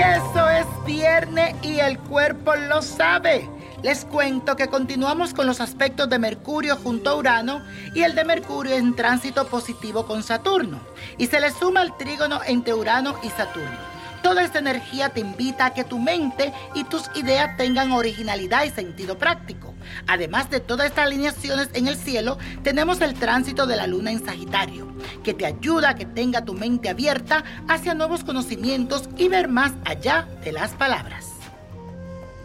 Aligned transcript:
carne 0.00 1.54
y 1.62 1.78
el 1.78 1.98
cuerpo 1.98 2.54
lo 2.56 2.82
sabe. 2.82 3.48
Les 3.82 4.04
cuento 4.04 4.56
que 4.56 4.68
continuamos 4.68 5.34
con 5.34 5.46
los 5.46 5.60
aspectos 5.60 6.08
de 6.08 6.18
Mercurio 6.18 6.76
junto 6.76 7.10
a 7.10 7.16
Urano 7.16 7.62
y 7.94 8.02
el 8.02 8.14
de 8.14 8.24
Mercurio 8.24 8.74
en 8.74 8.96
tránsito 8.96 9.46
positivo 9.46 10.06
con 10.06 10.22
Saturno. 10.22 10.80
Y 11.18 11.26
se 11.26 11.40
le 11.40 11.50
suma 11.50 11.82
el 11.82 11.96
trígono 11.96 12.40
entre 12.46 12.74
Urano 12.74 13.16
y 13.22 13.28
Saturno. 13.30 13.94
Toda 14.22 14.42
esta 14.42 14.58
energía 14.58 15.10
te 15.10 15.20
invita 15.20 15.66
a 15.66 15.74
que 15.74 15.84
tu 15.84 15.98
mente 15.98 16.52
y 16.74 16.84
tus 16.84 17.10
ideas 17.14 17.56
tengan 17.58 17.92
originalidad 17.92 18.64
y 18.64 18.70
sentido 18.70 19.18
práctico. 19.18 19.73
Además 20.06 20.50
de 20.50 20.60
todas 20.60 20.86
estas 20.86 21.06
alineaciones 21.06 21.68
en 21.74 21.88
el 21.88 21.96
cielo, 21.96 22.38
tenemos 22.62 23.00
el 23.00 23.14
tránsito 23.14 23.66
de 23.66 23.76
la 23.76 23.86
luna 23.86 24.10
en 24.10 24.24
Sagitario, 24.24 24.86
que 25.22 25.34
te 25.34 25.46
ayuda 25.46 25.90
a 25.90 25.94
que 25.94 26.06
tenga 26.06 26.44
tu 26.44 26.54
mente 26.54 26.88
abierta 26.88 27.44
hacia 27.68 27.94
nuevos 27.94 28.24
conocimientos 28.24 29.08
y 29.16 29.28
ver 29.28 29.48
más 29.48 29.72
allá 29.84 30.28
de 30.44 30.52
las 30.52 30.72
palabras. 30.72 31.26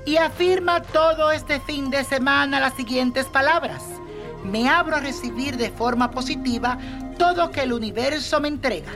Y 0.06 0.18
afirma 0.18 0.82
todo 0.82 1.32
este 1.32 1.60
fin 1.60 1.90
de 1.90 2.04
semana 2.04 2.60
las 2.60 2.74
siguientes 2.76 3.26
palabras. 3.26 3.84
Me 4.44 4.70
abro 4.70 4.96
a 4.96 5.02
recibir 5.02 5.58
de 5.58 5.70
forma 5.70 6.12
positiva 6.12 6.78
todo 7.18 7.52
que 7.52 7.62
el 7.62 7.74
universo 7.74 8.40
me 8.40 8.48
entrega 8.48 8.92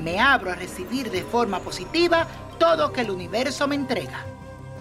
me 0.00 0.18
abro 0.18 0.50
a 0.50 0.54
recibir 0.54 1.10
de 1.10 1.22
forma 1.22 1.60
positiva 1.60 2.26
todo 2.58 2.92
que 2.92 3.02
el 3.02 3.10
universo 3.10 3.68
me 3.68 3.74
entrega. 3.74 4.24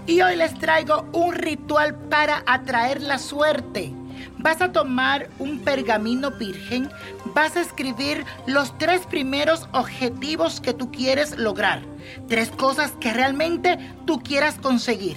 Y 0.10 0.24
hoy 0.24 0.38
les 0.38 0.56
traigo 0.56 1.06
un 1.14 1.36
ritual 1.36 1.96
para 2.10 2.42
atraer 2.48 3.00
la 3.00 3.20
suerte. 3.20 3.94
Vas 4.40 4.60
a 4.60 4.72
tomar 4.72 5.30
un 5.38 5.60
pergamino 5.60 6.32
virgen, 6.32 6.90
vas 7.36 7.56
a 7.56 7.62
escribir 7.62 8.26
los 8.48 8.76
tres 8.80 9.06
primeros 9.06 9.70
objetivos 9.72 10.62
que 10.62 10.74
tú 10.74 10.92
quieres 10.92 11.38
lograr, 11.38 11.84
tres 12.28 12.50
cosas 12.50 12.92
que 13.00 13.14
realmente 13.14 13.78
tú 14.08 14.20
quieras 14.24 14.56
conseguir. 14.56 15.16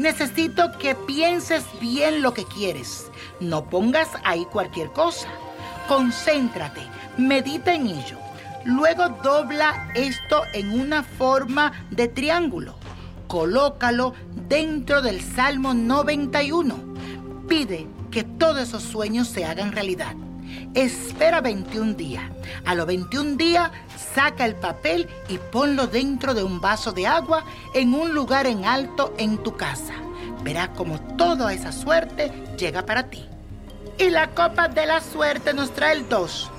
Necesito 0.00 0.76
que 0.80 0.96
pienses 0.96 1.64
bien 1.80 2.20
lo 2.20 2.34
que 2.34 2.44
quieres, 2.44 3.06
no 3.38 3.70
pongas 3.70 4.08
ahí 4.24 4.44
cualquier 4.46 4.90
cosa. 4.90 5.28
Concéntrate, 5.86 6.80
medita 7.16 7.72
en 7.72 7.86
ello 7.86 8.18
Luego 8.64 9.08
dobla 9.22 9.88
esto 9.94 10.42
en 10.52 10.78
una 10.78 11.02
forma 11.02 11.72
de 11.90 12.08
triángulo. 12.08 12.77
Colócalo 13.28 14.14
dentro 14.48 15.02
del 15.02 15.20
Salmo 15.20 15.74
91. 15.74 16.74
Pide 17.46 17.86
que 18.10 18.24
todos 18.24 18.58
esos 18.58 18.82
sueños 18.82 19.28
se 19.28 19.44
hagan 19.44 19.72
realidad. 19.72 20.14
Espera 20.72 21.42
21 21.42 21.92
días. 21.92 22.24
A 22.64 22.74
los 22.74 22.86
21 22.86 23.36
días 23.36 23.70
saca 24.14 24.46
el 24.46 24.54
papel 24.54 25.08
y 25.28 25.36
ponlo 25.36 25.86
dentro 25.86 26.32
de 26.32 26.42
un 26.42 26.62
vaso 26.62 26.92
de 26.92 27.06
agua 27.06 27.44
en 27.74 27.92
un 27.92 28.14
lugar 28.14 28.46
en 28.46 28.64
alto 28.64 29.12
en 29.18 29.36
tu 29.36 29.56
casa. 29.56 29.92
Verás 30.42 30.70
como 30.70 30.98
toda 31.16 31.52
esa 31.52 31.70
suerte 31.70 32.32
llega 32.58 32.86
para 32.86 33.10
ti. 33.10 33.26
Y 33.98 34.08
la 34.08 34.30
copa 34.30 34.68
de 34.68 34.86
la 34.86 35.02
suerte 35.02 35.52
nos 35.52 35.72
trae 35.74 35.92
el 35.92 36.08
2. 36.08 36.50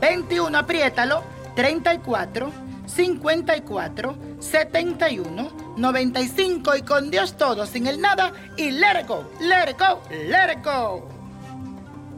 21, 0.00 0.56
apriétalo. 0.56 1.33
34 1.54 2.50
54 2.86 4.16
71 4.38 5.74
95 5.76 6.76
y 6.76 6.82
con 6.82 7.10
Dios 7.10 7.36
todo, 7.36 7.66
sin 7.66 7.86
el 7.86 8.00
nada 8.00 8.32
y 8.56 8.70
let 8.70 9.00
it 9.00 9.08
go, 9.08 9.28
let 9.40 9.70
it 9.70 9.78
go, 9.78 10.00
let 10.10 10.52
it 10.52 10.64
go. 10.64 11.08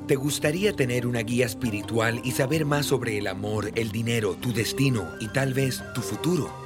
¿Te 0.07 0.15
gustaría 0.15 0.73
tener 0.73 1.07
una 1.07 1.21
guía 1.21 1.47
espiritual 1.47 2.21
y 2.23 2.31
saber 2.31 2.65
más 2.65 2.87
sobre 2.87 3.19
el 3.19 3.27
amor, 3.27 3.73
el 3.75 3.91
dinero, 3.91 4.35
tu 4.37 4.53
destino 4.53 5.09
y 5.21 5.29
tal 5.29 5.53
vez 5.53 5.83
tu 5.95 6.01
futuro? 6.01 6.66